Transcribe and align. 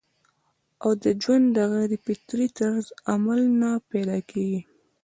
او 0.83 0.91
د 1.03 1.05
ژوند 1.21 1.45
د 1.55 1.57
غېر 1.71 1.91
فطري 2.05 2.47
طرز 2.59 2.85
عمل 3.11 3.41
نه 3.61 3.71
پېدا 3.91 4.17
کيږي 4.31 4.61